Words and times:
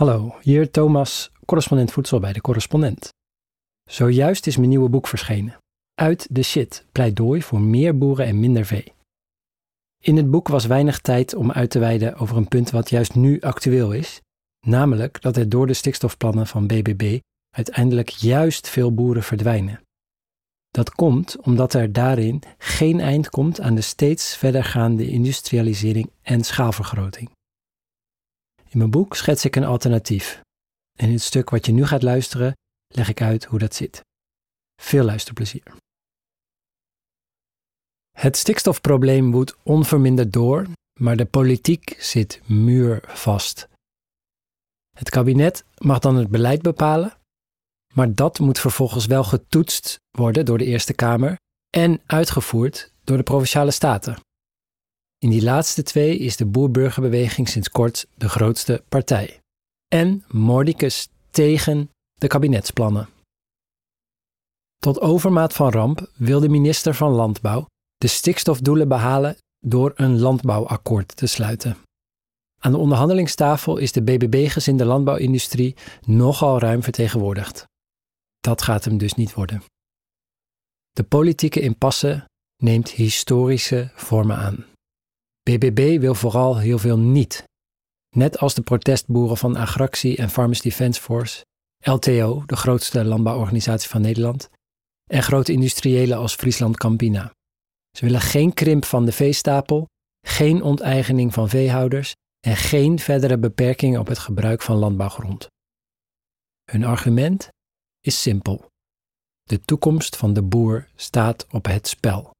Hallo, 0.00 0.34
hier 0.42 0.70
Thomas, 0.70 1.30
correspondent 1.44 1.92
voedsel 1.92 2.20
bij 2.20 2.32
de 2.32 2.40
correspondent. 2.40 3.08
Zojuist 3.90 4.46
is 4.46 4.56
mijn 4.56 4.68
nieuwe 4.68 4.88
boek 4.88 5.06
verschenen. 5.06 5.56
Uit 5.94 6.26
de 6.30 6.42
shit, 6.42 6.86
pleidooi 6.92 7.42
voor 7.42 7.60
meer 7.60 7.98
boeren 7.98 8.26
en 8.26 8.40
minder 8.40 8.64
vee. 8.64 8.92
In 10.02 10.16
het 10.16 10.30
boek 10.30 10.48
was 10.48 10.66
weinig 10.66 10.98
tijd 10.98 11.34
om 11.34 11.52
uit 11.52 11.70
te 11.70 11.78
wijden 11.78 12.16
over 12.16 12.36
een 12.36 12.48
punt 12.48 12.70
wat 12.70 12.90
juist 12.90 13.14
nu 13.14 13.40
actueel 13.40 13.92
is, 13.92 14.20
namelijk 14.66 15.20
dat 15.22 15.36
er 15.36 15.48
door 15.48 15.66
de 15.66 15.74
stikstofplannen 15.74 16.46
van 16.46 16.66
BBB 16.66 17.18
uiteindelijk 17.56 18.08
juist 18.08 18.68
veel 18.68 18.94
boeren 18.94 19.22
verdwijnen. 19.22 19.82
Dat 20.68 20.90
komt 20.90 21.40
omdat 21.40 21.74
er 21.74 21.92
daarin 21.92 22.42
geen 22.58 23.00
eind 23.00 23.30
komt 23.30 23.60
aan 23.60 23.74
de 23.74 23.80
steeds 23.80 24.36
verdergaande 24.36 25.08
industrialisering 25.08 26.10
en 26.22 26.44
schaalvergroting. 26.44 27.30
In 28.70 28.78
mijn 28.78 28.90
boek 28.90 29.16
schets 29.16 29.44
ik 29.44 29.56
een 29.56 29.64
alternatief. 29.64 30.40
En 30.98 31.06
in 31.06 31.12
het 31.12 31.22
stuk 31.22 31.50
wat 31.50 31.66
je 31.66 31.72
nu 31.72 31.86
gaat 31.86 32.02
luisteren, 32.02 32.56
leg 32.88 33.08
ik 33.08 33.22
uit 33.22 33.44
hoe 33.44 33.58
dat 33.58 33.74
zit. 33.74 34.04
Veel 34.82 35.04
luisterplezier. 35.04 35.62
Het 38.10 38.36
stikstofprobleem 38.36 39.30
woedt 39.30 39.56
onverminderd 39.62 40.32
door, 40.32 40.66
maar 41.00 41.16
de 41.16 41.24
politiek 41.24 41.96
zit 41.98 42.40
muurvast. 42.46 43.68
Het 44.96 45.10
kabinet 45.10 45.64
mag 45.78 45.98
dan 45.98 46.16
het 46.16 46.28
beleid 46.28 46.62
bepalen, 46.62 47.16
maar 47.94 48.14
dat 48.14 48.38
moet 48.38 48.58
vervolgens 48.58 49.06
wel 49.06 49.24
getoetst 49.24 49.96
worden 50.10 50.44
door 50.44 50.58
de 50.58 50.64
Eerste 50.64 50.92
Kamer 50.92 51.36
en 51.70 52.00
uitgevoerd 52.06 52.92
door 53.04 53.16
de 53.16 53.22
provinciale 53.22 53.70
staten. 53.70 54.18
In 55.20 55.30
die 55.30 55.42
laatste 55.42 55.82
twee 55.82 56.18
is 56.18 56.36
de 56.36 56.46
boerburgerbeweging 56.46 57.48
sinds 57.48 57.68
kort 57.70 58.06
de 58.14 58.28
grootste 58.28 58.84
partij. 58.88 59.40
En 59.88 60.24
mordicus 60.28 61.08
tegen 61.30 61.90
de 62.14 62.26
kabinetsplannen. 62.26 63.08
Tot 64.76 65.00
overmaat 65.00 65.52
van 65.52 65.70
ramp 65.70 66.10
wil 66.16 66.40
de 66.40 66.48
minister 66.48 66.94
van 66.94 67.12
Landbouw 67.12 67.66
de 67.96 68.06
stikstofdoelen 68.06 68.88
behalen 68.88 69.36
door 69.58 69.92
een 69.94 70.18
landbouwakkoord 70.18 71.16
te 71.16 71.26
sluiten. 71.26 71.76
Aan 72.58 72.72
de 72.72 72.78
onderhandelingstafel 72.78 73.76
is 73.76 73.92
de 73.92 74.02
BBB-gezinde 74.02 74.84
landbouwindustrie 74.84 75.76
nogal 76.04 76.58
ruim 76.58 76.82
vertegenwoordigd. 76.82 77.64
Dat 78.38 78.62
gaat 78.62 78.84
hem 78.84 78.98
dus 78.98 79.14
niet 79.14 79.34
worden. 79.34 79.62
De 80.90 81.02
politieke 81.02 81.60
impasse 81.60 82.24
neemt 82.62 82.90
historische 82.90 83.90
vormen 83.94 84.36
aan. 84.36 84.69
BBB 85.58 86.00
wil 86.00 86.14
vooral 86.14 86.58
heel 86.58 86.78
veel 86.78 86.98
niet. 86.98 87.44
Net 88.16 88.38
als 88.38 88.54
de 88.54 88.62
protestboeren 88.62 89.36
van 89.36 89.56
Agractie 89.56 90.16
en 90.16 90.30
Farmers 90.30 90.60
Defence 90.60 91.00
Force, 91.00 91.44
LTO, 91.78 92.42
de 92.46 92.56
grootste 92.56 93.04
landbouworganisatie 93.04 93.88
van 93.88 94.00
Nederland, 94.00 94.50
en 95.10 95.22
grote 95.22 95.52
industriëlen 95.52 96.18
als 96.18 96.34
Friesland 96.34 96.76
Campina. 96.76 97.32
Ze 97.96 98.04
willen 98.04 98.20
geen 98.20 98.54
krimp 98.54 98.84
van 98.84 99.04
de 99.04 99.12
veestapel, 99.12 99.86
geen 100.26 100.62
onteigening 100.62 101.32
van 101.34 101.48
veehouders 101.48 102.14
en 102.46 102.56
geen 102.56 102.98
verdere 102.98 103.38
beperkingen 103.38 104.00
op 104.00 104.06
het 104.06 104.18
gebruik 104.18 104.62
van 104.62 104.76
landbouwgrond. 104.76 105.46
Hun 106.70 106.84
argument 106.84 107.48
is 108.00 108.22
simpel. 108.22 108.68
De 109.42 109.60
toekomst 109.60 110.16
van 110.16 110.32
de 110.32 110.42
boer 110.42 110.88
staat 110.94 111.46
op 111.50 111.64
het 111.66 111.88
spel. 111.88 112.30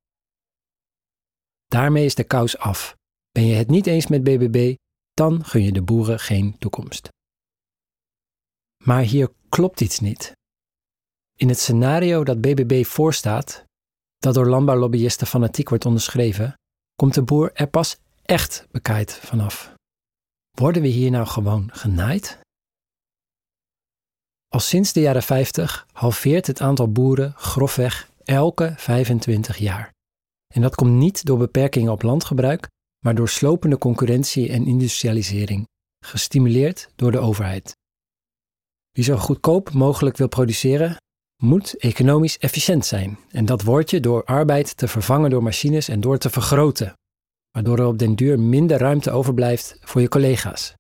Daarmee 1.67 2.05
is 2.05 2.15
de 2.15 2.25
kous 2.25 2.59
af. 2.59 2.99
Ben 3.31 3.47
je 3.47 3.55
het 3.55 3.69
niet 3.69 3.87
eens 3.87 4.07
met 4.07 4.23
BBB, 4.23 4.77
dan 5.15 5.45
gun 5.45 5.63
je 5.63 5.73
de 5.73 5.83
boeren 5.83 6.21
geen 6.21 6.59
toekomst. 6.59 7.09
Maar 8.85 9.03
hier 9.03 9.33
klopt 9.49 9.81
iets 9.81 10.01
niet. 10.01 10.33
In 11.37 11.49
het 11.49 11.59
scenario 11.59 12.25
dat 12.25 12.41
BBB 12.41 12.85
voorstaat, 12.85 13.65
dat 14.19 14.35
door 14.35 14.47
landbouwlobbyisten 14.47 15.27
fanatiek 15.27 15.69
wordt 15.69 15.87
onderschreven, 15.87 16.55
komt 16.95 17.15
de 17.15 17.23
boer 17.23 17.53
er 17.53 17.69
pas 17.69 17.99
echt 18.23 18.67
bekaaid 18.71 19.13
vanaf. 19.13 19.75
Worden 20.51 20.83
we 20.83 20.89
hier 20.89 21.11
nou 21.11 21.27
gewoon 21.27 21.69
genaaid? 21.73 22.39
Al 24.49 24.61
sinds 24.61 24.93
de 24.93 25.01
jaren 25.01 25.23
50 25.23 25.87
halveert 25.93 26.47
het 26.47 26.61
aantal 26.61 26.93
boeren 26.93 27.33
grofweg 27.33 28.11
elke 28.25 28.75
25 28.77 29.57
jaar. 29.57 29.93
En 30.55 30.61
dat 30.61 30.75
komt 30.75 30.93
niet 30.93 31.25
door 31.25 31.39
beperkingen 31.39 31.93
op 31.93 32.03
landgebruik, 32.03 32.69
maar 33.05 33.15
door 33.15 33.29
slopende 33.29 33.79
concurrentie 33.79 34.49
en 34.49 34.67
industrialisering, 34.67 35.69
gestimuleerd 36.05 36.93
door 36.97 37.13
de 37.13 37.19
overheid. 37.19 37.77
Wie 38.91 39.05
zo 39.05 39.17
goedkoop 39.17 39.73
mogelijk 39.73 40.17
wil 40.17 40.29
produceren, 40.29 40.97
moet 41.43 41.77
economisch 41.77 42.39
efficiënt 42.39 42.87
zijn. 42.87 43.19
En 43.29 43.45
dat 43.45 43.63
wordt 43.63 43.91
je 43.91 44.01
door 44.01 44.25
arbeid 44.25 44.77
te 44.77 44.89
vervangen 44.89 45.31
door 45.31 45.43
machines 45.43 45.89
en 45.89 46.01
door 46.01 46.19
te 46.19 46.31
vergroten, 46.31 46.95
waardoor 47.51 47.79
er 47.79 47.87
op 47.87 47.99
den 47.99 48.15
duur 48.15 48.41
minder 48.41 48.79
ruimte 48.79 49.11
overblijft 49.11 49.79
voor 49.81 50.01
je 50.01 50.09
collega's. 50.09 50.75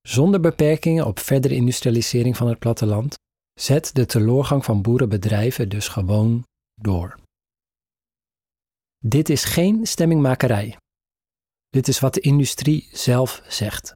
Zonder 0.00 0.40
beperkingen 0.40 1.06
op 1.06 1.18
verdere 1.18 1.54
industrialisering 1.54 2.36
van 2.36 2.48
het 2.48 2.58
platteland 2.58 3.14
zet 3.60 3.94
de 3.94 4.06
teloorgang 4.06 4.64
van 4.64 4.82
boerenbedrijven 4.82 5.68
dus 5.68 5.88
gewoon 5.88 6.44
door. 6.74 7.18
Dit 8.98 9.28
is 9.28 9.44
geen 9.44 9.86
stemmingmakerij. 9.86 10.76
Dit 11.68 11.88
is 11.88 11.98
wat 12.00 12.14
de 12.14 12.20
industrie 12.20 12.88
zelf 12.92 13.42
zegt. 13.48 13.92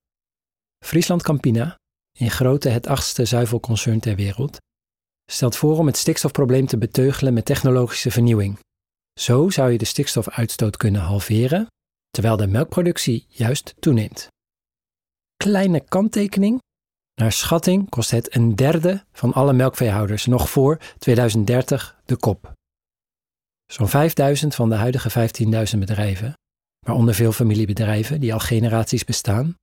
Friesland 0.84 1.22
Campina, 1.22 1.76
in 2.18 2.30
grootte 2.30 2.68
het 2.68 2.86
achtste 2.86 3.24
zuivelconcern 3.24 4.00
ter 4.00 4.16
wereld, 4.16 4.58
stelt 5.30 5.56
voor 5.56 5.78
om 5.78 5.86
het 5.86 5.96
stikstofprobleem 5.96 6.66
te 6.66 6.78
beteugelen 6.78 7.34
met 7.34 7.44
technologische 7.44 8.10
vernieuwing. 8.10 8.58
Zo 9.20 9.50
zou 9.50 9.70
je 9.70 9.78
de 9.78 9.84
stikstofuitstoot 9.84 10.76
kunnen 10.76 11.00
halveren, 11.00 11.66
terwijl 12.10 12.36
de 12.36 12.46
melkproductie 12.46 13.26
juist 13.28 13.74
toeneemt. 13.78 14.28
Kleine 15.36 15.80
kanttekening. 15.80 16.58
Naar 17.14 17.32
schatting 17.32 17.88
kost 17.88 18.10
het 18.10 18.34
een 18.34 18.56
derde 18.56 19.04
van 19.12 19.32
alle 19.32 19.52
melkveehouders 19.52 20.26
nog 20.26 20.50
voor 20.50 20.80
2030 20.98 22.00
de 22.04 22.16
kop. 22.16 22.52
Zo'n 23.66 23.88
5000 23.88 24.54
van 24.54 24.68
de 24.68 24.74
huidige 24.74 25.30
15.000 25.72 25.78
bedrijven, 25.78 26.32
waaronder 26.80 27.14
veel 27.14 27.32
familiebedrijven 27.32 28.20
die 28.20 28.32
al 28.32 28.38
generaties 28.38 29.04
bestaan, 29.04 29.54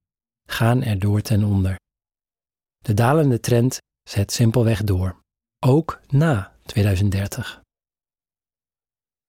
gaan 0.50 0.84
er 0.84 1.00
door 1.00 1.22
ten 1.22 1.44
onder. 1.44 1.76
De 2.78 2.94
dalende 2.94 3.40
trend 3.40 3.78
zet 4.10 4.32
simpelweg 4.32 4.84
door, 4.84 5.22
ook 5.66 6.00
na 6.08 6.56
2030. 6.66 7.62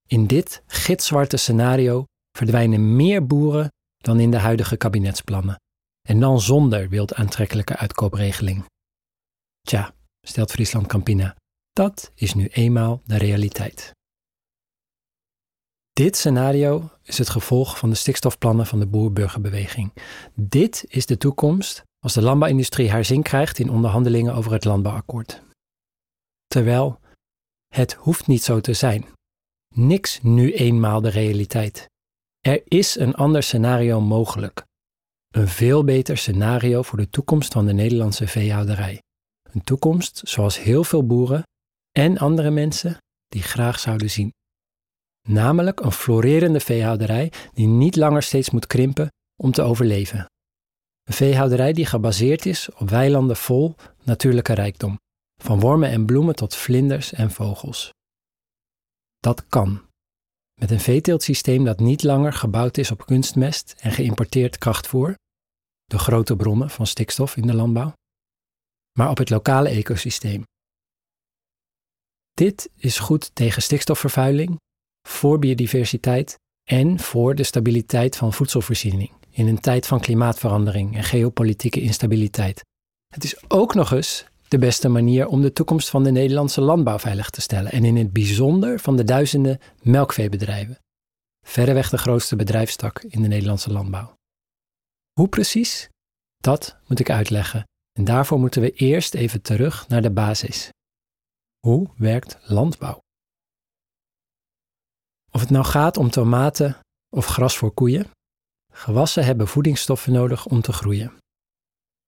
In 0.06 0.26
dit 0.26 0.62
gitzwarte 0.66 1.36
scenario 1.36 2.04
verdwijnen 2.38 2.96
meer 2.96 3.26
boeren 3.26 3.68
dan 3.96 4.20
in 4.20 4.30
de 4.30 4.38
huidige 4.38 4.76
kabinetsplannen. 4.76 5.60
En 6.08 6.20
dan 6.20 6.40
zonder 6.40 6.88
wild 6.88 7.14
aantrekkelijke 7.14 7.76
uitkoopregeling. 7.76 8.64
Tja, 9.60 9.94
stelt 10.26 10.50
Friesland 10.50 10.86
Campina, 10.86 11.36
dat 11.72 12.10
is 12.14 12.34
nu 12.34 12.46
eenmaal 12.46 13.00
de 13.04 13.16
realiteit. 13.16 13.92
Dit 15.98 16.16
scenario 16.16 16.90
is 17.02 17.18
het 17.18 17.28
gevolg 17.28 17.78
van 17.78 17.90
de 17.90 17.96
stikstofplannen 17.96 18.66
van 18.66 18.78
de 18.78 18.86
boer-burgerbeweging. 18.86 19.92
Dit 20.34 20.84
is 20.88 21.06
de 21.06 21.16
toekomst 21.16 21.82
als 21.98 22.12
de 22.12 22.22
landbouwindustrie 22.22 22.90
haar 22.90 23.04
zin 23.04 23.22
krijgt 23.22 23.58
in 23.58 23.70
onderhandelingen 23.70 24.34
over 24.34 24.52
het 24.52 24.64
landbouwakkoord. 24.64 25.42
Terwijl 26.46 27.00
het 27.74 27.92
hoeft 27.92 28.26
niet 28.26 28.42
zo 28.42 28.60
te 28.60 28.72
zijn. 28.72 29.06
Niks 29.74 30.22
nu 30.22 30.52
eenmaal 30.54 31.00
de 31.00 31.08
realiteit. 31.08 31.86
Er 32.40 32.62
is 32.64 32.98
een 32.98 33.14
ander 33.14 33.42
scenario 33.42 34.00
mogelijk. 34.00 34.64
Een 35.28 35.48
veel 35.48 35.84
beter 35.84 36.18
scenario 36.18 36.82
voor 36.82 36.98
de 36.98 37.10
toekomst 37.10 37.52
van 37.52 37.66
de 37.66 37.72
Nederlandse 37.72 38.26
veehouderij. 38.26 39.02
Een 39.50 39.64
toekomst 39.64 40.20
zoals 40.24 40.62
heel 40.62 40.84
veel 40.84 41.06
boeren 41.06 41.42
en 41.92 42.18
andere 42.18 42.50
mensen 42.50 42.96
die 43.28 43.42
graag 43.42 43.78
zouden 43.78 44.10
zien. 44.10 44.32
Namelijk 45.28 45.80
een 45.80 45.92
florerende 45.92 46.60
veehouderij 46.60 47.32
die 47.52 47.66
niet 47.66 47.96
langer 47.96 48.22
steeds 48.22 48.50
moet 48.50 48.66
krimpen 48.66 49.12
om 49.36 49.52
te 49.52 49.62
overleven. 49.62 50.30
Een 51.04 51.14
veehouderij 51.14 51.72
die 51.72 51.86
gebaseerd 51.86 52.46
is 52.46 52.70
op 52.70 52.90
weilanden 52.90 53.36
vol 53.36 53.74
natuurlijke 54.04 54.52
rijkdom, 54.52 54.98
van 55.42 55.60
wormen 55.60 55.90
en 55.90 56.06
bloemen 56.06 56.34
tot 56.34 56.54
vlinders 56.54 57.12
en 57.12 57.30
vogels. 57.30 57.92
Dat 59.18 59.46
kan. 59.46 59.82
Met 60.60 60.70
een 60.70 60.80
veeteeltsysteem 60.80 61.64
dat 61.64 61.80
niet 61.80 62.02
langer 62.02 62.32
gebouwd 62.32 62.76
is 62.76 62.90
op 62.90 63.06
kunstmest 63.06 63.74
en 63.78 63.90
geïmporteerd 63.90 64.58
krachtvoer, 64.58 65.14
de 65.84 65.98
grote 65.98 66.36
bronnen 66.36 66.70
van 66.70 66.86
stikstof 66.86 67.36
in 67.36 67.46
de 67.46 67.54
landbouw, 67.54 67.92
maar 68.98 69.10
op 69.10 69.18
het 69.18 69.30
lokale 69.30 69.68
ecosysteem. 69.68 70.42
Dit 72.34 72.70
is 72.76 72.98
goed 72.98 73.34
tegen 73.34 73.62
stikstofvervuiling, 73.62 74.58
voor 75.08 75.38
biodiversiteit 75.38 76.38
en 76.64 76.98
voor 76.98 77.34
de 77.34 77.42
stabiliteit 77.42 78.16
van 78.16 78.32
voedselvoorziening 78.32 79.10
in 79.30 79.46
een 79.46 79.60
tijd 79.60 79.86
van 79.86 80.00
klimaatverandering 80.00 80.96
en 80.96 81.04
geopolitieke 81.04 81.80
instabiliteit, 81.80 82.64
Het 83.08 83.24
is 83.24 83.50
ook 83.50 83.74
nog 83.74 83.92
eens 83.92 84.26
de 84.48 84.58
beste 84.58 84.88
manier 84.88 85.26
om 85.26 85.42
de 85.42 85.52
toekomst 85.52 85.88
van 85.88 86.04
de 86.04 86.10
Nederlandse 86.10 86.60
landbouw 86.60 86.98
veilig 86.98 87.30
te 87.30 87.40
stellen 87.40 87.72
en 87.72 87.84
in 87.84 87.96
het 87.96 88.12
bijzonder 88.12 88.78
van 88.80 88.96
de 88.96 89.04
duizenden 89.04 89.58
melkveebedrijven. 89.82 90.78
Verreweg 91.46 91.90
de 91.90 91.98
grootste 91.98 92.36
bedrijfstak 92.36 93.02
in 93.02 93.22
de 93.22 93.28
Nederlandse 93.28 93.72
landbouw. 93.72 94.14
Hoe 95.12 95.28
precies? 95.28 95.88
Dat 96.36 96.76
moet 96.86 97.00
ik 97.00 97.10
uitleggen 97.10 97.64
en 97.92 98.04
daarvoor 98.04 98.38
moeten 98.38 98.62
we 98.62 98.70
eerst 98.70 99.14
even 99.14 99.42
terug 99.42 99.88
naar 99.88 100.02
de 100.02 100.10
basis. 100.10 100.70
Hoe 101.66 101.88
werkt 101.96 102.38
landbouw? 102.42 103.06
Of 105.30 105.40
het 105.40 105.50
nou 105.50 105.64
gaat 105.64 105.96
om 105.96 106.10
tomaten 106.10 106.78
of 107.16 107.26
gras 107.26 107.56
voor 107.56 107.72
koeien, 107.72 108.10
gewassen 108.72 109.24
hebben 109.24 109.48
voedingsstoffen 109.48 110.12
nodig 110.12 110.46
om 110.46 110.60
te 110.60 110.72
groeien. 110.72 111.12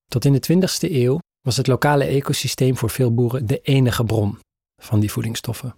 Tot 0.06 0.25
in 0.25 0.32
de 0.32 0.52
20e 0.52 0.93
eeuw 0.93 1.19
was 1.40 1.56
het 1.56 1.67
lokale 1.67 2.05
ecosysteem 2.05 2.76
voor 2.76 2.90
veel 2.90 3.14
boeren 3.14 3.46
de 3.46 3.61
enige 3.61 4.05
bron 4.05 4.38
van 4.82 5.00
die 5.00 5.12
voedingsstoffen. 5.12 5.76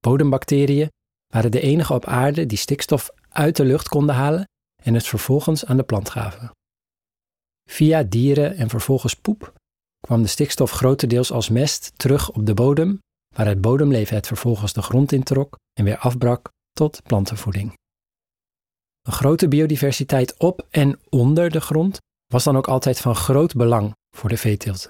Bodembacteriën 0.00 0.88
waren 1.32 1.50
de 1.50 1.60
enige 1.60 1.94
op 1.94 2.04
aarde 2.04 2.46
die 2.46 2.58
stikstof 2.58 3.10
uit 3.28 3.56
de 3.56 3.64
lucht 3.64 3.88
konden 3.88 4.14
halen 4.14 4.44
en 4.82 4.94
het 4.94 5.06
vervolgens 5.06 5.64
aan 5.64 5.76
de 5.76 5.82
plant 5.82 6.10
gaven. 6.10 6.50
Via 7.70 8.02
dieren 8.02 8.56
en 8.56 8.68
vervolgens 8.68 9.14
poep 9.14 9.52
kwam 10.00 10.22
de 10.22 10.28
stikstof 10.28 10.70
grotendeels 10.70 11.32
als 11.32 11.48
mest 11.48 11.92
terug 11.96 12.30
op 12.30 12.46
de 12.46 12.54
bodem, 12.54 12.98
waar 13.38 13.46
het 13.46 13.60
bodemleven 13.60 14.16
het 14.16 14.26
vervolgens 14.26 14.72
de 14.72 14.82
grond 14.82 15.12
introk 15.12 15.58
en 15.72 15.84
weer 15.84 15.98
afbrak 15.98 16.50
tot 16.72 17.02
plantenvoeding. 17.02 17.74
Een 19.02 19.12
grote 19.12 19.48
biodiversiteit 19.48 20.38
op 20.38 20.66
en 20.70 21.00
onder 21.08 21.50
de 21.50 21.60
grond 21.60 21.98
was 22.26 22.44
dan 22.44 22.56
ook 22.56 22.68
altijd 22.68 23.00
van 23.00 23.14
groot 23.14 23.54
belang 23.54 23.94
voor 24.16 24.28
de 24.28 24.36
veeteelt. 24.36 24.88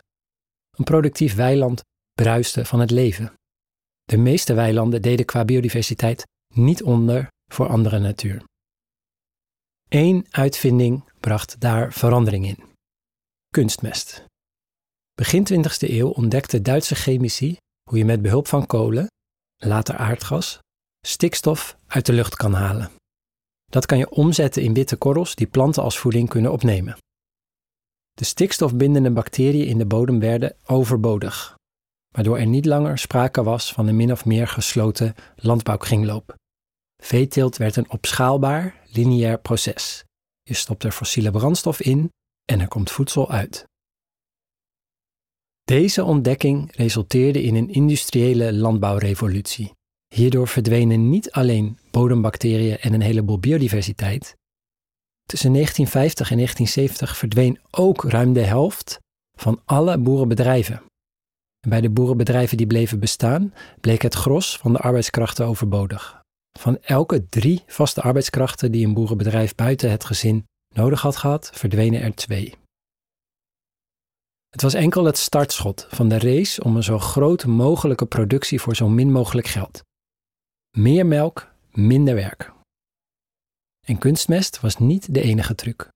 Een 0.76 0.84
productief 0.84 1.34
weiland 1.34 1.82
bruiste 2.12 2.64
van 2.64 2.80
het 2.80 2.90
leven. 2.90 3.32
De 4.04 4.16
meeste 4.16 4.54
weilanden 4.54 5.02
deden 5.02 5.26
qua 5.26 5.44
biodiversiteit 5.44 6.26
niet 6.54 6.82
onder 6.82 7.28
voor 7.52 7.68
andere 7.68 7.98
natuur. 7.98 8.44
Eén 9.88 10.26
uitvinding 10.30 11.04
bracht 11.20 11.60
daar 11.60 11.92
verandering 11.92 12.46
in: 12.46 12.64
kunstmest. 13.48 14.24
Begin 15.14 15.46
20e 15.52 15.90
eeuw 15.90 16.08
ontdekte 16.08 16.62
Duitse 16.62 16.94
chemici 16.94 17.56
hoe 17.88 17.99
je 17.99 18.05
met 18.05 18.23
behulp 18.23 18.46
van 18.46 18.67
kolen, 18.67 19.06
later 19.56 19.96
aardgas, 19.96 20.58
stikstof 21.06 21.76
uit 21.87 22.06
de 22.06 22.12
lucht 22.12 22.37
kan 22.37 22.52
halen. 22.52 22.90
Dat 23.64 23.87
kan 23.87 23.99
je 23.99 24.11
omzetten 24.11 24.62
in 24.62 24.75
witte 24.75 24.96
korrels 24.96 25.35
die 25.35 25.46
planten 25.46 25.82
als 25.82 25.99
voeding 25.99 26.29
kunnen 26.29 26.52
opnemen. 26.52 26.96
De 28.12 28.25
stikstofbindende 28.25 29.11
bacteriën 29.11 29.67
in 29.67 29.79
de 29.79 29.87
bodem 29.87 30.20
werden 30.20 30.56
overbodig, 30.67 31.55
waardoor 32.14 32.38
er 32.38 32.46
niet 32.46 32.67
langer 32.67 32.99
sprake 32.99 33.43
was 33.43 33.73
van 33.73 33.87
een 33.87 33.96
min 33.96 34.12
of 34.12 34.25
meer 34.25 34.49
gesloten 34.49 35.14
landbouwkringloop. 35.37 36.35
Veeteelt 37.02 37.56
werd 37.56 37.76
een 37.76 37.90
opschaalbaar, 37.90 38.82
lineair 38.93 39.38
proces. 39.38 40.05
Je 40.43 40.55
stopt 40.55 40.85
er 40.85 40.93
fossiele 40.93 41.31
brandstof 41.31 41.81
in 41.81 42.11
en 42.44 42.61
er 42.61 42.69
komt 42.69 42.90
voedsel 42.90 43.31
uit. 43.31 43.64
Deze 45.68 46.04
ontdekking 46.04 46.76
resulteerde 46.76 47.42
in 47.42 47.54
een 47.54 47.68
industriële 47.68 48.52
landbouwrevolutie. 48.52 49.72
Hierdoor 50.14 50.48
verdwenen 50.48 51.10
niet 51.10 51.30
alleen 51.30 51.78
bodembacteriën 51.90 52.78
en 52.78 52.92
een 52.92 53.00
heleboel 53.00 53.38
biodiversiteit. 53.38 54.36
Tussen 55.24 55.52
1950 55.52 56.30
en 56.30 56.36
1970 56.36 57.16
verdween 57.16 57.58
ook 57.70 58.04
ruim 58.04 58.32
de 58.32 58.44
helft 58.44 58.98
van 59.38 59.60
alle 59.64 59.98
boerenbedrijven. 59.98 60.82
En 61.60 61.70
bij 61.70 61.80
de 61.80 61.90
boerenbedrijven 61.90 62.56
die 62.56 62.66
bleven 62.66 63.00
bestaan, 63.00 63.54
bleek 63.80 64.02
het 64.02 64.14
gros 64.14 64.56
van 64.56 64.72
de 64.72 64.78
arbeidskrachten 64.78 65.46
overbodig. 65.46 66.20
Van 66.58 66.78
elke 66.80 67.28
drie 67.28 67.62
vaste 67.66 68.00
arbeidskrachten 68.00 68.72
die 68.72 68.86
een 68.86 68.94
boerenbedrijf 68.94 69.54
buiten 69.54 69.90
het 69.90 70.04
gezin 70.04 70.44
nodig 70.74 71.00
had 71.00 71.16
gehad, 71.16 71.50
verdwenen 71.54 72.02
er 72.02 72.14
twee. 72.14 72.54
Het 74.48 74.62
was 74.62 74.74
enkel 74.74 75.04
het 75.04 75.18
startschot 75.18 75.86
van 75.90 76.08
de 76.08 76.18
race 76.18 76.64
om 76.64 76.76
een 76.76 76.82
zo 76.82 76.98
groot 76.98 77.46
mogelijke 77.46 78.06
productie 78.06 78.60
voor 78.60 78.76
zo 78.76 78.88
min 78.88 79.12
mogelijk 79.12 79.46
geld. 79.46 79.82
Meer 80.76 81.06
melk, 81.06 81.52
minder 81.70 82.14
werk. 82.14 82.52
En 83.86 83.98
kunstmest 83.98 84.60
was 84.60 84.78
niet 84.78 85.14
de 85.14 85.20
enige 85.20 85.54
truc. 85.54 85.88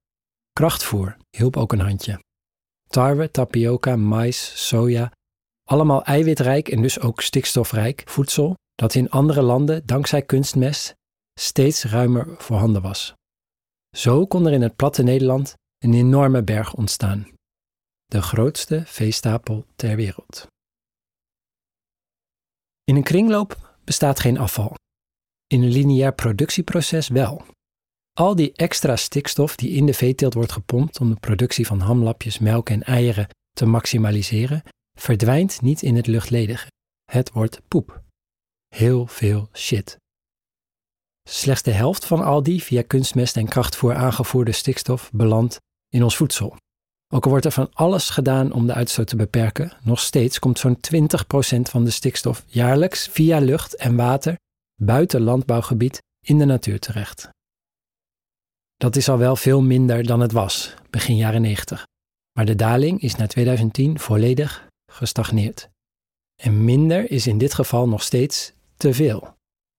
Krachtvoer 0.52 1.16
hielp 1.30 1.56
ook 1.56 1.72
een 1.72 1.80
handje. 1.80 2.22
Tarwe, 2.88 3.30
tapioca, 3.30 3.96
mais, 3.96 4.68
soja, 4.68 5.12
allemaal 5.64 6.04
eiwitrijk 6.04 6.68
en 6.68 6.82
dus 6.82 7.00
ook 7.00 7.20
stikstofrijk 7.20 8.02
voedsel 8.04 8.54
dat 8.74 8.94
in 8.94 9.10
andere 9.10 9.42
landen 9.42 9.86
dankzij 9.86 10.22
kunstmest 10.22 10.94
steeds 11.40 11.84
ruimer 11.84 12.34
voorhanden 12.38 12.82
was. 12.82 13.14
Zo 13.96 14.26
kon 14.26 14.46
er 14.46 14.52
in 14.52 14.62
het 14.62 14.76
platte 14.76 15.02
Nederland 15.02 15.54
een 15.78 15.94
enorme 15.94 16.42
berg 16.42 16.74
ontstaan. 16.74 17.28
De 18.12 18.22
grootste 18.22 18.82
veestapel 18.86 19.66
ter 19.76 19.96
wereld. 19.96 20.46
In 22.84 22.96
een 22.96 23.02
kringloop 23.02 23.76
bestaat 23.84 24.20
geen 24.20 24.38
afval. 24.38 24.74
In 25.46 25.62
een 25.62 25.68
lineair 25.68 26.14
productieproces 26.14 27.08
wel. 27.08 27.44
Al 28.12 28.36
die 28.36 28.52
extra 28.52 28.96
stikstof 28.96 29.56
die 29.56 29.70
in 29.70 29.86
de 29.86 29.94
veeteelt 29.94 30.34
wordt 30.34 30.52
gepompt 30.52 31.00
om 31.00 31.10
de 31.10 31.20
productie 31.20 31.66
van 31.66 31.80
hamlapjes, 31.80 32.38
melk 32.38 32.68
en 32.68 32.82
eieren 32.82 33.28
te 33.50 33.66
maximaliseren, 33.66 34.62
verdwijnt 34.98 35.60
niet 35.60 35.82
in 35.82 35.96
het 35.96 36.06
luchtledige. 36.06 36.70
Het 37.04 37.32
wordt 37.32 37.68
poep. 37.68 38.02
Heel 38.68 39.06
veel 39.06 39.48
shit. 39.52 39.96
Slechts 41.28 41.62
de 41.62 41.72
helft 41.72 42.04
van 42.04 42.22
al 42.22 42.42
die 42.42 42.62
via 42.62 42.82
kunstmest 42.82 43.36
en 43.36 43.48
krachtvoer 43.48 43.94
aangevoerde 43.94 44.52
stikstof 44.52 45.10
belandt 45.12 45.60
in 45.88 46.02
ons 46.02 46.16
voedsel. 46.16 46.56
Ook 47.14 47.24
al 47.24 47.30
wordt 47.30 47.44
er 47.44 47.52
van 47.52 47.70
alles 47.72 48.10
gedaan 48.10 48.52
om 48.52 48.66
de 48.66 48.74
uitstoot 48.74 49.06
te 49.06 49.16
beperken, 49.16 49.72
nog 49.82 50.00
steeds 50.00 50.38
komt 50.38 50.58
zo'n 50.58 50.76
20% 50.76 51.60
van 51.60 51.84
de 51.84 51.90
stikstof 51.90 52.44
jaarlijks 52.46 53.08
via 53.08 53.38
lucht 53.38 53.76
en 53.76 53.96
water 53.96 54.36
buiten 54.80 55.20
landbouwgebied 55.20 56.02
in 56.26 56.38
de 56.38 56.44
natuur 56.44 56.80
terecht. 56.80 57.28
Dat 58.76 58.96
is 58.96 59.08
al 59.08 59.18
wel 59.18 59.36
veel 59.36 59.62
minder 59.62 60.06
dan 60.06 60.20
het 60.20 60.32
was, 60.32 60.74
begin 60.90 61.16
jaren 61.16 61.42
90. 61.42 61.86
Maar 62.32 62.44
de 62.44 62.54
daling 62.54 63.00
is 63.00 63.16
na 63.16 63.26
2010 63.26 63.98
volledig 63.98 64.68
gestagneerd. 64.92 65.68
En 66.42 66.64
minder 66.64 67.10
is 67.10 67.26
in 67.26 67.38
dit 67.38 67.54
geval 67.54 67.88
nog 67.88 68.02
steeds 68.02 68.52
te 68.76 68.94
veel. 68.94 69.34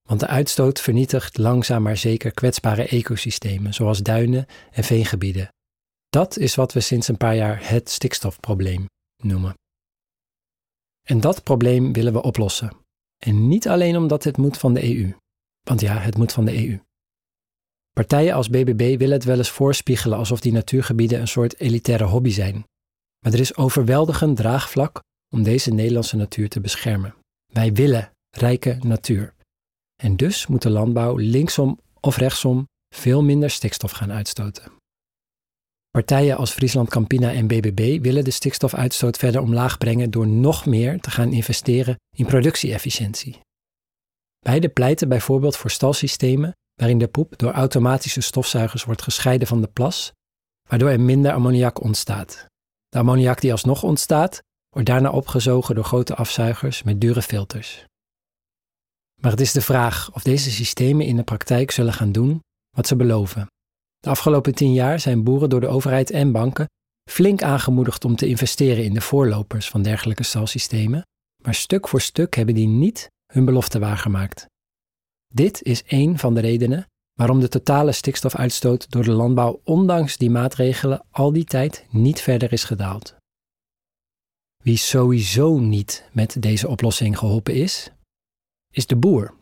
Want 0.09 0.19
de 0.19 0.27
uitstoot 0.27 0.81
vernietigt 0.81 1.37
langzaam 1.37 1.81
maar 1.81 1.97
zeker 1.97 2.31
kwetsbare 2.31 2.87
ecosystemen, 2.87 3.73
zoals 3.73 4.01
duinen 4.01 4.45
en 4.71 4.83
veengebieden. 4.83 5.49
Dat 6.13 6.37
is 6.37 6.55
wat 6.55 6.73
we 6.73 6.79
sinds 6.79 7.07
een 7.07 7.17
paar 7.17 7.35
jaar 7.35 7.69
het 7.69 7.89
stikstofprobleem 7.89 8.85
noemen. 9.23 9.53
En 11.07 11.19
dat 11.19 11.43
probleem 11.43 11.93
willen 11.93 12.13
we 12.13 12.21
oplossen. 12.21 12.77
En 13.17 13.47
niet 13.47 13.67
alleen 13.67 13.97
omdat 13.97 14.23
het 14.23 14.37
moet 14.37 14.57
van 14.57 14.73
de 14.73 14.95
EU. 14.95 15.13
Want 15.61 15.81
ja, 15.81 15.97
het 15.97 16.17
moet 16.17 16.31
van 16.31 16.45
de 16.45 16.67
EU. 16.67 16.79
Partijen 17.91 18.33
als 18.33 18.49
BBB 18.49 18.97
willen 18.97 19.15
het 19.15 19.23
wel 19.23 19.37
eens 19.37 19.49
voorspiegelen 19.49 20.17
alsof 20.17 20.39
die 20.39 20.51
natuurgebieden 20.51 21.19
een 21.19 21.27
soort 21.27 21.59
elitaire 21.59 22.03
hobby 22.03 22.31
zijn. 22.31 22.65
Maar 23.19 23.33
er 23.33 23.39
is 23.39 23.55
overweldigend 23.55 24.37
draagvlak 24.37 24.99
om 25.33 25.43
deze 25.43 25.73
Nederlandse 25.73 26.15
natuur 26.15 26.49
te 26.49 26.59
beschermen. 26.59 27.15
Wij 27.53 27.73
willen 27.73 28.11
rijke 28.29 28.77
natuur. 28.81 29.33
En 30.01 30.15
dus 30.15 30.47
moet 30.47 30.61
de 30.61 30.69
landbouw 30.69 31.15
linksom 31.15 31.79
of 31.99 32.17
rechtsom 32.17 32.67
veel 32.95 33.23
minder 33.23 33.49
stikstof 33.49 33.91
gaan 33.91 34.11
uitstoten. 34.11 34.72
Partijen 35.97 36.37
als 36.37 36.51
Friesland 36.51 36.89
Campina 36.89 37.31
en 37.31 37.47
BBB 37.47 38.01
willen 38.01 38.23
de 38.23 38.31
stikstofuitstoot 38.31 39.17
verder 39.17 39.41
omlaag 39.41 39.77
brengen 39.77 40.11
door 40.11 40.27
nog 40.27 40.65
meer 40.65 40.99
te 40.99 41.11
gaan 41.11 41.33
investeren 41.33 41.95
in 42.15 42.25
productie-efficiëntie. 42.25 43.39
Beide 44.39 44.69
pleiten 44.69 45.09
bijvoorbeeld 45.09 45.57
voor 45.57 45.71
stalsystemen 45.71 46.55
waarin 46.73 46.97
de 46.97 47.07
poep 47.07 47.37
door 47.37 47.51
automatische 47.51 48.21
stofzuigers 48.21 48.83
wordt 48.83 49.01
gescheiden 49.01 49.47
van 49.47 49.61
de 49.61 49.67
plas, 49.67 50.11
waardoor 50.69 50.89
er 50.89 50.99
minder 50.99 51.31
ammoniak 51.31 51.81
ontstaat. 51.81 52.45
De 52.89 52.97
ammoniak 52.97 53.41
die 53.41 53.51
alsnog 53.51 53.83
ontstaat, 53.83 54.41
wordt 54.69 54.87
daarna 54.87 55.09
opgezogen 55.09 55.75
door 55.75 55.83
grote 55.83 56.15
afzuigers 56.15 56.83
met 56.83 57.01
dure 57.01 57.21
filters. 57.21 57.85
Maar 59.21 59.31
het 59.31 59.41
is 59.41 59.51
de 59.51 59.61
vraag 59.61 60.13
of 60.13 60.23
deze 60.23 60.51
systemen 60.51 61.05
in 61.05 61.15
de 61.15 61.23
praktijk 61.23 61.71
zullen 61.71 61.93
gaan 61.93 62.11
doen 62.11 62.39
wat 62.75 62.87
ze 62.87 62.95
beloven. 62.95 63.47
De 64.03 64.09
afgelopen 64.09 64.55
tien 64.55 64.73
jaar 64.73 64.99
zijn 64.99 65.23
boeren 65.23 65.49
door 65.49 65.59
de 65.59 65.67
overheid 65.67 66.11
en 66.11 66.31
banken 66.31 66.69
flink 67.09 67.43
aangemoedigd 67.43 68.05
om 68.05 68.15
te 68.15 68.27
investeren 68.27 68.83
in 68.83 68.93
de 68.93 69.01
voorlopers 69.01 69.69
van 69.69 69.81
dergelijke 69.81 70.23
stalsystemen, 70.23 71.05
maar 71.43 71.53
stuk 71.53 71.87
voor 71.87 72.01
stuk 72.01 72.35
hebben 72.35 72.55
die 72.55 72.67
niet 72.67 73.07
hun 73.33 73.45
belofte 73.45 73.79
waargemaakt. 73.79 74.45
Dit 75.33 75.61
is 75.61 75.83
een 75.87 76.19
van 76.19 76.33
de 76.33 76.41
redenen 76.41 76.87
waarom 77.13 77.39
de 77.39 77.47
totale 77.47 77.91
stikstofuitstoot 77.91 78.91
door 78.91 79.03
de 79.03 79.11
landbouw 79.11 79.61
ondanks 79.63 80.17
die 80.17 80.29
maatregelen 80.29 81.05
al 81.11 81.33
die 81.33 81.45
tijd 81.45 81.85
niet 81.89 82.21
verder 82.21 82.51
is 82.53 82.63
gedaald. 82.63 83.15
Wie 84.63 84.77
sowieso 84.77 85.59
niet 85.59 86.09
met 86.11 86.41
deze 86.41 86.67
oplossing 86.67 87.17
geholpen 87.17 87.53
is, 87.53 87.89
is 88.71 88.87
de 88.87 88.95
boer. 88.95 89.33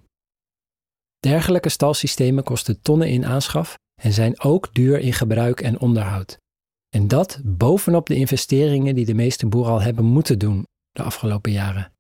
Dergelijke 1.19 1.69
stalsystemen 1.69 2.43
kosten 2.43 2.81
tonnen 2.81 3.09
in 3.09 3.25
aanschaf 3.25 3.79
en 4.01 4.13
zijn 4.13 4.39
ook 4.39 4.73
duur 4.73 4.99
in 4.99 5.13
gebruik 5.13 5.61
en 5.61 5.79
onderhoud. 5.79 6.37
En 6.89 7.07
dat 7.07 7.39
bovenop 7.43 8.07
de 8.07 8.15
investeringen 8.15 8.95
die 8.95 9.05
de 9.05 9.13
meeste 9.13 9.47
boeren 9.47 9.71
al 9.71 9.81
hebben 9.81 10.05
moeten 10.05 10.39
doen 10.39 10.65
de 10.91 11.03
afgelopen 11.03 11.51
jaren. 11.51 11.91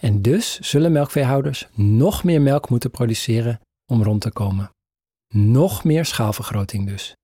En 0.00 0.22
dus 0.22 0.58
zullen 0.58 0.92
melkveehouders 0.92 1.68
nog 1.74 2.24
meer 2.24 2.42
melk 2.42 2.68
moeten 2.68 2.90
produceren 2.90 3.60
om 3.92 4.02
rond 4.02 4.20
te 4.20 4.32
komen. 4.32 4.70
Nog 5.34 5.84
meer 5.84 6.04
schaalvergroting 6.04 6.86
dus. 6.86 7.16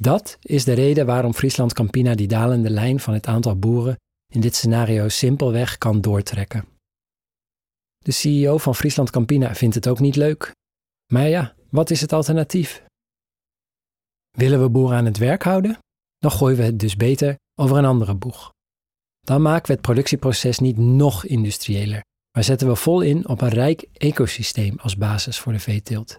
Dat 0.00 0.36
is 0.40 0.64
de 0.64 0.72
reden 0.72 1.06
waarom 1.06 1.34
Friesland 1.34 1.72
Campina 1.72 2.14
die 2.14 2.28
dalende 2.28 2.70
lijn 2.70 3.00
van 3.00 3.14
het 3.14 3.26
aantal 3.26 3.58
boeren 3.58 3.96
in 4.32 4.40
dit 4.40 4.54
scenario 4.54 5.08
simpelweg 5.08 5.78
kan 5.78 6.00
doortrekken. 6.00 6.64
De 7.98 8.12
CEO 8.12 8.58
van 8.58 8.74
Friesland 8.74 9.10
Campina 9.10 9.54
vindt 9.54 9.74
het 9.74 9.88
ook 9.88 10.00
niet 10.00 10.16
leuk. 10.16 10.52
Maar 11.12 11.28
ja, 11.28 11.54
wat 11.70 11.90
is 11.90 12.00
het 12.00 12.12
alternatief? 12.12 12.85
Willen 14.36 14.62
we 14.62 14.68
boeren 14.68 14.96
aan 14.96 15.04
het 15.04 15.18
werk 15.18 15.42
houden? 15.42 15.78
Dan 16.18 16.30
gooien 16.30 16.56
we 16.56 16.62
het 16.62 16.78
dus 16.78 16.96
beter 16.96 17.38
over 17.54 17.76
een 17.76 17.84
andere 17.84 18.14
boeg. 18.14 18.52
Dan 19.20 19.42
maken 19.42 19.66
we 19.66 19.72
het 19.72 19.82
productieproces 19.82 20.58
niet 20.58 20.76
nog 20.76 21.24
industriëler, 21.24 22.04
maar 22.32 22.44
zetten 22.44 22.68
we 22.68 22.76
vol 22.76 23.00
in 23.00 23.28
op 23.28 23.40
een 23.40 23.48
rijk 23.48 23.86
ecosysteem 23.92 24.78
als 24.78 24.96
basis 24.96 25.38
voor 25.38 25.52
de 25.52 25.58
veeteelt. 25.58 26.16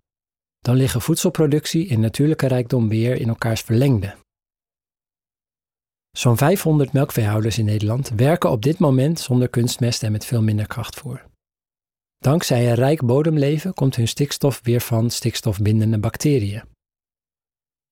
Dan 0.59 0.75
liggen 0.75 1.01
voedselproductie 1.01 1.89
en 1.89 1.99
natuurlijke 1.99 2.47
rijkdom 2.47 2.89
weer 2.89 3.15
in 3.15 3.27
elkaars 3.27 3.61
verlengde. 3.61 4.15
Zo'n 6.11 6.37
500 6.37 6.93
melkveehouders 6.93 7.57
in 7.57 7.65
Nederland 7.65 8.09
werken 8.09 8.51
op 8.51 8.61
dit 8.61 8.79
moment 8.79 9.19
zonder 9.19 9.49
kunstmest 9.49 10.03
en 10.03 10.11
met 10.11 10.25
veel 10.25 10.41
minder 10.41 10.67
krachtvoer. 10.67 11.25
Dankzij 12.17 12.69
een 12.69 12.75
rijk 12.75 13.05
bodemleven 13.05 13.73
komt 13.73 13.95
hun 13.95 14.07
stikstof 14.07 14.59
weer 14.63 14.81
van 14.81 15.09
stikstofbindende 15.09 15.99
bacteriën. 15.99 16.63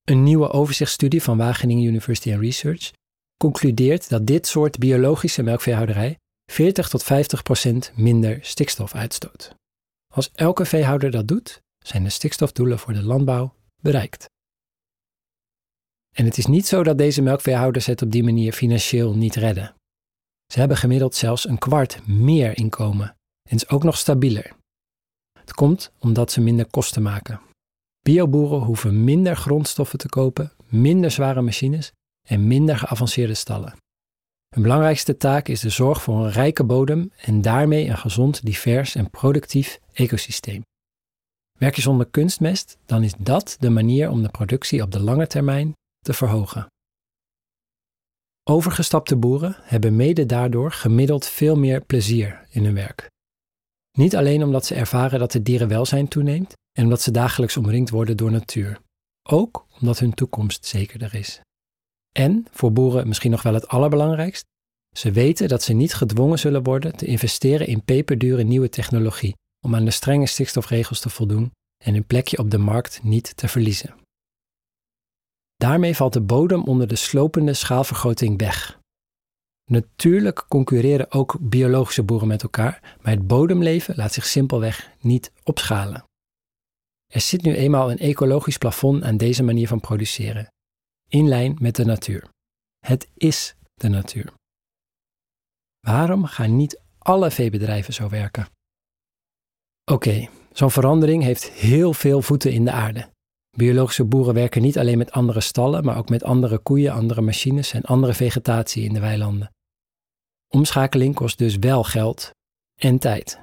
Een 0.05 0.23
nieuwe 0.23 0.49
overzichtsstudie 0.49 1.23
van 1.23 1.37
Wageningen 1.37 1.83
University 1.83 2.31
Research 2.31 2.91
concludeert 3.37 4.09
dat 4.09 4.27
dit 4.27 4.47
soort 4.47 4.77
biologische 4.77 5.43
melkveehouderij 5.43 6.17
40 6.51 6.89
tot 6.89 7.03
50 7.03 7.43
procent 7.43 7.91
minder 7.95 8.39
stikstof 8.41 8.95
uitstoot. 8.95 9.55
Als 10.13 10.31
elke 10.31 10.65
veehouder 10.65 11.11
dat 11.11 11.27
doet, 11.27 11.61
zijn 11.85 12.03
de 12.03 12.09
stikstofdoelen 12.09 12.79
voor 12.79 12.93
de 12.93 13.03
landbouw 13.03 13.55
bereikt. 13.81 14.25
En 16.15 16.25
het 16.25 16.37
is 16.37 16.45
niet 16.45 16.67
zo 16.67 16.83
dat 16.83 16.97
deze 16.97 17.21
melkveehouders 17.21 17.85
het 17.85 18.01
op 18.01 18.11
die 18.11 18.23
manier 18.23 18.53
financieel 18.53 19.15
niet 19.15 19.35
redden. 19.35 19.75
Ze 20.53 20.59
hebben 20.59 20.77
gemiddeld 20.77 21.15
zelfs 21.15 21.47
een 21.47 21.57
kwart 21.57 22.07
meer 22.07 22.57
inkomen 22.57 23.15
en 23.49 23.55
is 23.55 23.69
ook 23.69 23.83
nog 23.83 23.97
stabieler. 23.97 24.55
Het 25.39 25.53
komt 25.53 25.91
omdat 25.99 26.31
ze 26.31 26.41
minder 26.41 26.65
kosten 26.65 27.01
maken. 27.01 27.41
Bioboeren 28.09 28.59
hoeven 28.59 29.03
minder 29.03 29.35
grondstoffen 29.35 29.99
te 29.99 30.09
kopen, 30.09 30.51
minder 30.67 31.11
zware 31.11 31.41
machines 31.41 31.91
en 32.27 32.47
minder 32.47 32.77
geavanceerde 32.77 33.33
stallen. 33.33 33.75
Hun 34.49 34.63
belangrijkste 34.63 35.17
taak 35.17 35.47
is 35.47 35.59
de 35.59 35.69
zorg 35.69 36.01
voor 36.01 36.15
een 36.15 36.31
rijke 36.31 36.63
bodem 36.63 37.11
en 37.15 37.41
daarmee 37.41 37.87
een 37.87 37.97
gezond, 37.97 38.45
divers 38.45 38.95
en 38.95 39.09
productief 39.09 39.79
ecosysteem. 39.93 40.61
Werk 41.59 41.75
je 41.75 41.81
zonder 41.81 42.05
kunstmest, 42.05 42.77
dan 42.85 43.03
is 43.03 43.13
dat 43.17 43.57
de 43.59 43.69
manier 43.69 44.09
om 44.09 44.21
de 44.23 44.29
productie 44.29 44.81
op 44.81 44.91
de 44.91 44.99
lange 44.99 45.27
termijn 45.27 45.73
te 45.99 46.13
verhogen. 46.13 46.67
Overgestapte 48.43 49.15
boeren 49.15 49.55
hebben 49.61 49.95
mede 49.95 50.25
daardoor 50.25 50.71
gemiddeld 50.71 51.25
veel 51.25 51.55
meer 51.55 51.81
plezier 51.81 52.47
in 52.49 52.63
hun 52.63 52.73
werk. 52.73 53.13
Niet 53.95 54.15
alleen 54.15 54.43
omdat 54.43 54.65
ze 54.65 54.75
ervaren 54.75 55.19
dat 55.19 55.33
het 55.33 55.45
dierenwelzijn 55.45 56.07
toeneemt 56.07 56.53
en 56.77 56.83
omdat 56.83 57.01
ze 57.01 57.11
dagelijks 57.11 57.57
omringd 57.57 57.89
worden 57.89 58.17
door 58.17 58.31
natuur, 58.31 58.79
ook 59.23 59.65
omdat 59.79 59.99
hun 59.99 60.13
toekomst 60.13 60.65
zekerder 60.65 61.15
is. 61.15 61.41
En, 62.11 62.45
voor 62.51 62.71
boeren 62.71 63.07
misschien 63.07 63.31
nog 63.31 63.41
wel 63.41 63.53
het 63.53 63.67
allerbelangrijkst, 63.67 64.45
ze 64.97 65.11
weten 65.11 65.47
dat 65.47 65.63
ze 65.63 65.73
niet 65.73 65.93
gedwongen 65.93 66.39
zullen 66.39 66.63
worden 66.63 66.95
te 66.95 67.05
investeren 67.05 67.67
in 67.67 67.83
peperdure 67.83 68.43
nieuwe 68.43 68.69
technologie 68.69 69.35
om 69.65 69.75
aan 69.75 69.85
de 69.85 69.91
strenge 69.91 70.25
stikstofregels 70.25 70.99
te 70.99 71.09
voldoen 71.09 71.51
en 71.83 71.93
hun 71.93 72.05
plekje 72.05 72.37
op 72.37 72.51
de 72.51 72.57
markt 72.57 73.03
niet 73.03 73.37
te 73.37 73.47
verliezen. 73.47 73.95
Daarmee 75.55 75.95
valt 75.95 76.13
de 76.13 76.21
bodem 76.21 76.63
onder 76.63 76.87
de 76.87 76.95
slopende 76.95 77.53
schaalvergroting 77.53 78.39
weg. 78.39 78.79
Natuurlijk 79.71 80.45
concurreren 80.47 81.11
ook 81.11 81.37
biologische 81.41 82.03
boeren 82.03 82.27
met 82.27 82.43
elkaar, 82.43 82.97
maar 83.01 83.13
het 83.13 83.27
bodemleven 83.27 83.95
laat 83.95 84.13
zich 84.13 84.25
simpelweg 84.25 84.91
niet 84.99 85.31
opschalen. 85.43 86.03
Er 87.13 87.21
zit 87.21 87.41
nu 87.41 87.55
eenmaal 87.55 87.91
een 87.91 87.97
ecologisch 87.97 88.57
plafond 88.57 89.03
aan 89.03 89.17
deze 89.17 89.43
manier 89.43 89.67
van 89.67 89.79
produceren, 89.79 90.47
in 91.09 91.27
lijn 91.27 91.55
met 91.59 91.75
de 91.75 91.85
natuur. 91.85 92.29
Het 92.79 93.09
is 93.13 93.55
de 93.73 93.87
natuur. 93.87 94.33
Waarom 95.79 96.25
gaan 96.25 96.55
niet 96.55 96.81
alle 96.97 97.31
veebedrijven 97.31 97.93
zo 97.93 98.09
werken? 98.09 98.47
Oké, 99.91 100.29
zo'n 100.51 100.71
verandering 100.71 101.23
heeft 101.23 101.49
heel 101.49 101.93
veel 101.93 102.21
voeten 102.21 102.51
in 102.51 102.65
de 102.65 102.71
aarde. 102.71 103.09
Biologische 103.57 104.05
boeren 104.05 104.33
werken 104.33 104.61
niet 104.61 104.77
alleen 104.77 104.97
met 104.97 105.11
andere 105.11 105.41
stallen, 105.41 105.85
maar 105.85 105.97
ook 105.97 106.09
met 106.09 106.23
andere 106.23 106.57
koeien, 106.57 106.93
andere 106.93 107.21
machines 107.21 107.73
en 107.73 107.83
andere 107.83 108.13
vegetatie 108.13 108.83
in 108.83 108.93
de 108.93 108.99
weilanden. 108.99 109.54
Omschakeling 110.47 111.15
kost 111.15 111.37
dus 111.37 111.57
wel 111.57 111.83
geld 111.83 112.29
en 112.81 112.99
tijd. 112.99 113.39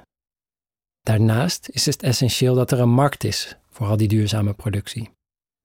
Daarnaast 0.99 1.69
is 1.69 1.85
het 1.85 2.03
essentieel 2.03 2.55
dat 2.55 2.71
er 2.71 2.79
een 2.79 2.93
markt 2.93 3.23
is 3.23 3.57
voor 3.69 3.87
al 3.87 3.97
die 3.97 4.07
duurzame 4.07 4.53
productie. 4.53 5.11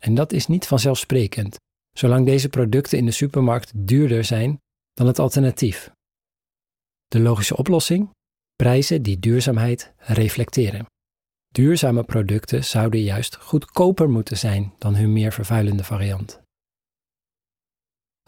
En 0.02 0.14
dat 0.14 0.32
is 0.32 0.46
niet 0.46 0.66
vanzelfsprekend, 0.66 1.56
zolang 1.96 2.26
deze 2.26 2.48
producten 2.48 2.98
in 2.98 3.04
de 3.04 3.10
supermarkt 3.10 3.72
duurder 3.74 4.24
zijn 4.24 4.60
dan 4.92 5.06
het 5.06 5.18
alternatief. 5.18 5.90
De 7.06 7.20
logische 7.20 7.56
oplossing? 7.56 8.10
Prijzen 8.56 9.02
die 9.02 9.18
duurzaamheid 9.18 9.92
reflecteren. 9.96 10.86
Duurzame 11.48 12.04
producten 12.04 12.64
zouden 12.64 13.00
juist 13.00 13.36
goedkoper 13.36 14.10
moeten 14.10 14.36
zijn 14.38 14.74
dan 14.78 14.94
hun 14.94 15.12
meer 15.12 15.32
vervuilende 15.32 15.84
variant. 15.84 16.40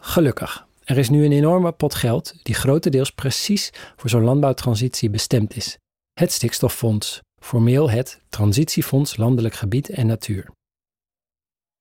Gelukkig, 0.02 0.68
er 0.90 0.98
is 0.98 1.10
nu 1.10 1.24
een 1.24 1.32
enorme 1.32 1.72
pot 1.72 1.94
geld 1.94 2.34
die 2.42 2.54
grotendeels 2.54 3.10
precies 3.10 3.70
voor 3.96 4.10
zo'n 4.10 4.24
landbouwtransitie 4.24 5.10
bestemd 5.10 5.56
is. 5.56 5.78
Het 6.12 6.32
Stikstoffonds, 6.32 7.20
formeel 7.42 7.90
het 7.90 8.20
Transitiefonds 8.28 9.16
Landelijk 9.16 9.54
Gebied 9.54 9.88
en 9.88 10.06
Natuur. 10.06 10.50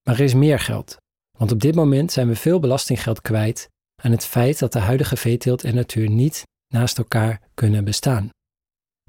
Maar 0.04 0.16
er 0.16 0.24
is 0.24 0.34
meer 0.34 0.60
geld, 0.60 0.98
want 1.38 1.51
op 1.51 1.60
dit 1.60 1.75
moment 1.75 2.12
zijn 2.12 2.28
we 2.28 2.36
veel 2.36 2.60
belastinggeld 2.60 3.22
kwijt 3.22 3.70
aan 4.04 4.12
het 4.12 4.25
feit 4.25 4.60
dat 4.60 4.74
de 4.74 4.80
huidige 4.80 5.18
veeteelt 5.18 5.63
en 5.63 5.75
natuur 5.75 6.10
niet 6.10 6.44
naast 6.74 6.98
elkaar 6.98 7.42
kunnen 7.54 7.84
bestaan 7.84 8.32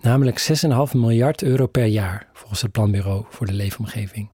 namelijk 0.03 0.63
6,5 0.87 0.93
miljard 0.93 1.43
euro 1.43 1.67
per 1.67 1.85
jaar 1.85 2.29
volgens 2.33 2.63
het 2.63 2.73
Planbureau 2.73 3.25
voor 3.29 3.47
de 3.47 3.53
Leefomgeving. 3.53 4.31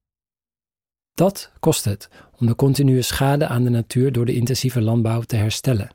Dat 1.17 1.53
kost 1.61 1.85
het 1.85 2.09
om 2.39 2.47
de 2.47 2.55
continue 2.55 3.03
schade 3.03 3.47
aan 3.47 3.65
de 3.65 3.71
natuur 3.71 4.13
door 4.13 4.25
de 4.25 4.35
intensieve 4.35 4.81
landbouw 4.81 5.21
te 5.21 5.37
herstellen. 5.37 5.91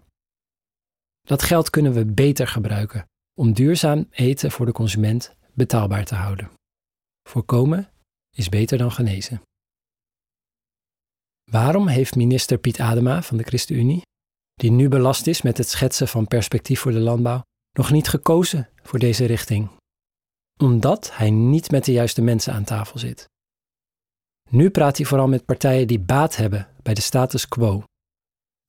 Dat 1.22 1.42
geld 1.42 1.70
kunnen 1.70 1.94
we 1.94 2.06
beter 2.06 2.48
gebruiken 2.48 3.06
om 3.34 3.54
duurzaam 3.54 4.08
eten 4.10 4.52
voor 4.52 4.66
de 4.66 4.72
consument 4.72 5.36
betaalbaar 5.54 6.06
te 6.06 6.16
houden. 6.16 6.52
Voorkomen 7.30 7.92
is 8.36 8.50
beter 8.50 8.78
dan 8.78 8.92
genezen. 8.92 9.42
Waarom 11.52 11.88
heeft 11.88 12.16
minister 12.16 12.58
Piet 12.58 12.80
Adema 12.80 13.22
van 13.22 13.38
de 13.38 13.44
ChristenUnie, 13.44 14.02
die 14.54 14.72
nu 14.72 14.90
belast 14.90 15.28
is 15.28 15.42
met 15.42 15.58
het 15.58 15.70
schetsen 15.70 16.08
van 16.08 16.28
perspectief 16.28 16.80
voor 16.80 16.92
de 16.92 17.00
landbouw, 17.00 17.42
nog 17.78 17.92
niet 17.92 18.08
gekozen 18.08 18.70
voor 18.84 19.00
deze 19.00 19.26
richting, 19.26 19.70
omdat 20.58 21.16
hij 21.18 21.30
niet 21.30 21.72
met 21.72 21.86
de 21.86 21.92
juiste 21.92 22.22
mensen 22.22 22.54
aan 22.54 22.64
tafel 22.64 23.00
zit. 23.00 23.30
Nu 24.52 24.70
praat 24.70 24.98
hij 24.98 25.06
vooral 25.06 25.28
met 25.28 25.46
partijen 25.46 25.88
die 25.88 26.00
baat 26.00 26.36
hebben 26.36 26.68
bij 26.84 26.94
de 26.94 27.02
status 27.02 27.48
quo. 27.48 27.84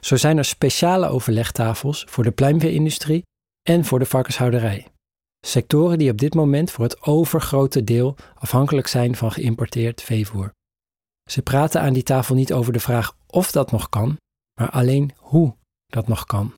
Zo 0.02 0.16
zijn 0.16 0.38
er 0.38 0.44
speciale 0.44 1.06
overlegtafels 1.06 2.04
voor 2.08 2.24
de 2.24 2.30
pluimveeindustrie 2.30 3.22
en 3.62 3.84
voor 3.84 3.98
de 3.98 4.06
varkenshouderij. 4.06 4.88
Sectoren 5.46 5.98
die 5.98 6.10
op 6.10 6.18
dit 6.18 6.34
moment 6.34 6.70
voor 6.70 6.84
het 6.84 7.02
overgrote 7.02 7.84
deel 7.84 8.16
afhankelijk 8.34 8.86
zijn 8.86 9.16
van 9.16 9.32
geïmporteerd 9.32 10.02
veevoer. 10.02 10.52
Ze 11.30 11.42
praten 11.42 11.80
aan 11.80 11.92
die 11.92 12.02
tafel 12.02 12.34
niet 12.34 12.52
over 12.52 12.72
de 12.72 12.80
vraag 12.80 13.16
of 13.26 13.50
dat 13.50 13.70
nog 13.70 13.88
kan, 13.88 14.16
maar 14.60 14.70
alleen 14.70 15.10
hoe 15.16 15.56
dat 15.86 16.08
nog 16.08 16.24
kan. 16.24 16.54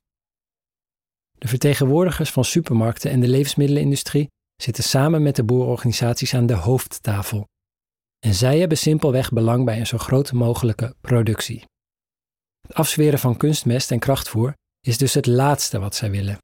De 1.37 1.47
vertegenwoordigers 1.47 2.31
van 2.31 2.45
supermarkten 2.45 3.11
en 3.11 3.19
de 3.19 3.27
levensmiddelenindustrie 3.27 4.27
zitten 4.55 4.83
samen 4.83 5.23
met 5.23 5.35
de 5.35 5.43
boerenorganisaties 5.43 6.33
aan 6.33 6.45
de 6.45 6.53
hoofdtafel. 6.53 7.45
En 8.25 8.33
zij 8.33 8.59
hebben 8.59 8.77
simpelweg 8.77 9.31
belang 9.31 9.65
bij 9.65 9.79
een 9.79 9.87
zo 9.87 9.97
groot 9.97 10.31
mogelijke 10.31 10.95
productie. 11.01 11.65
Het 12.61 12.73
afzweren 12.75 13.19
van 13.19 13.37
kunstmest 13.37 13.91
en 13.91 13.99
krachtvoer 13.99 14.53
is 14.79 14.97
dus 14.97 15.13
het 15.13 15.25
laatste 15.25 15.79
wat 15.79 15.95
zij 15.95 16.11
willen. 16.11 16.37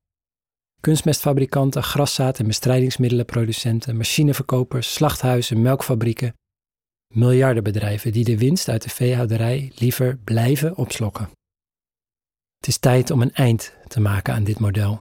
kunstmestfabrikanten, 0.81 1.83
graszaad- 1.83 2.39
en 2.39 2.47
bestrijdingsmiddelenproducenten, 2.47 3.97
machineverkopers, 3.97 4.93
slachthuizen, 4.93 5.61
melkfabrieken. 5.61 6.33
Miljardenbedrijven 7.13 8.11
die 8.11 8.23
de 8.23 8.37
winst 8.37 8.69
uit 8.69 8.81
de 8.83 8.89
veehouderij 8.89 9.71
liever 9.75 10.17
blijven 10.17 10.75
opslokken. 10.75 11.29
Het 12.57 12.67
is 12.67 12.77
tijd 12.77 13.11
om 13.11 13.21
een 13.21 13.33
eind 13.33 13.73
te 13.87 13.99
maken 13.99 14.33
aan 14.33 14.43
dit 14.43 14.59
model. 14.59 14.97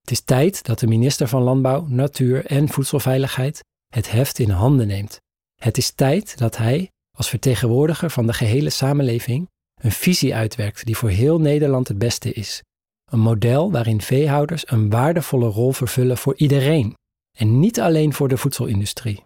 Het 0.00 0.10
is 0.10 0.20
tijd 0.20 0.64
dat 0.64 0.78
de 0.78 0.86
minister 0.86 1.28
van 1.28 1.42
Landbouw, 1.42 1.86
Natuur 1.86 2.46
en 2.46 2.68
Voedselveiligheid 2.68 3.64
het 3.94 4.10
heft 4.10 4.38
in 4.38 4.50
handen 4.50 4.86
neemt. 4.86 5.20
Het 5.62 5.76
is 5.76 5.90
tijd 5.90 6.38
dat 6.38 6.56
hij, 6.56 6.90
als 7.16 7.28
vertegenwoordiger 7.28 8.10
van 8.10 8.26
de 8.26 8.32
gehele 8.32 8.70
samenleving, 8.70 9.48
een 9.80 9.92
visie 9.92 10.34
uitwerkt 10.34 10.84
die 10.84 10.96
voor 10.96 11.08
heel 11.08 11.40
Nederland 11.40 11.88
het 11.88 11.98
beste 11.98 12.32
is. 12.32 12.62
Een 13.10 13.20
model 13.20 13.70
waarin 13.70 14.00
veehouders 14.00 14.70
een 14.70 14.90
waardevolle 14.90 15.48
rol 15.48 15.72
vervullen 15.72 16.18
voor 16.18 16.36
iedereen 16.36 16.94
en 17.38 17.60
niet 17.60 17.80
alleen 17.80 18.12
voor 18.12 18.28
de 18.28 18.36
voedselindustrie. 18.36 19.24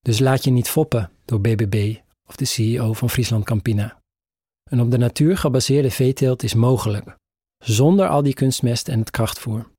Dus 0.00 0.18
laat 0.18 0.44
je 0.44 0.50
niet 0.50 0.68
foppen 0.68 1.10
door 1.24 1.40
BBB 1.40 1.96
of 2.28 2.36
de 2.36 2.44
CEO 2.44 2.92
van 2.92 3.10
Friesland 3.10 3.44
Campina. 3.44 3.98
Een 4.70 4.80
op 4.80 4.90
de 4.90 4.98
natuur 4.98 5.36
gebaseerde 5.36 5.90
veeteelt 5.90 6.42
is 6.42 6.54
mogelijk, 6.54 7.16
zonder 7.64 8.08
al 8.08 8.22
die 8.22 8.34
kunstmest 8.34 8.88
en 8.88 8.98
het 8.98 9.10
krachtvoer. 9.10 9.70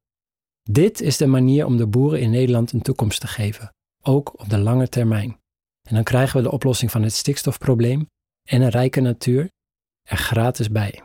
Dit 0.61 1.01
is 1.01 1.17
de 1.17 1.27
manier 1.27 1.65
om 1.65 1.77
de 1.77 1.87
boeren 1.87 2.21
in 2.21 2.29
Nederland 2.29 2.71
een 2.71 2.81
toekomst 2.81 3.19
te 3.19 3.27
geven, 3.27 3.71
ook 4.05 4.39
op 4.39 4.50
de 4.50 4.57
lange 4.57 4.89
termijn. 4.89 5.39
En 5.88 5.95
dan 5.95 6.03
krijgen 6.03 6.38
we 6.38 6.43
de 6.43 6.51
oplossing 6.51 6.91
van 6.91 7.03
het 7.03 7.13
stikstofprobleem 7.13 8.09
en 8.50 8.62
een 8.62 8.69
rijke 8.69 9.01
natuur 9.01 9.50
er 10.03 10.17
gratis 10.17 10.69
bij. 10.69 11.03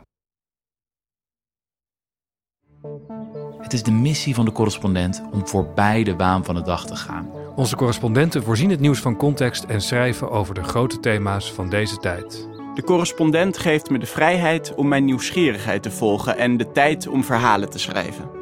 Het 3.61 3.73
is 3.73 3.83
de 3.83 3.91
missie 3.91 4.35
van 4.35 4.45
de 4.45 4.51
correspondent 4.51 5.21
om 5.31 5.47
voorbij 5.47 6.03
de 6.03 6.15
waan 6.15 6.45
van 6.45 6.55
de 6.55 6.61
dag 6.61 6.85
te 6.85 6.95
gaan. 6.95 7.29
Onze 7.55 7.75
correspondenten 7.75 8.43
voorzien 8.43 8.69
het 8.69 8.79
nieuws 8.79 8.99
van 8.99 9.17
context 9.17 9.63
en 9.63 9.81
schrijven 9.81 10.29
over 10.29 10.53
de 10.53 10.63
grote 10.63 10.99
thema's 10.99 11.53
van 11.53 11.69
deze 11.69 11.97
tijd. 11.97 12.49
De 12.73 12.83
correspondent 12.83 13.57
geeft 13.57 13.89
me 13.89 13.99
de 13.99 14.05
vrijheid 14.05 14.75
om 14.75 14.87
mijn 14.87 15.05
nieuwsgierigheid 15.05 15.83
te 15.83 15.91
volgen 15.91 16.37
en 16.37 16.57
de 16.57 16.71
tijd 16.71 17.07
om 17.07 17.23
verhalen 17.23 17.69
te 17.69 17.79
schrijven. 17.79 18.40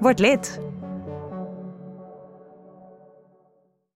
Word 0.00 0.20
lid. 0.20 0.63